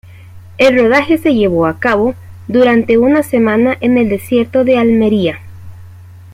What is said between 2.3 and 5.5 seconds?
durante una semana en el desierto de Almería.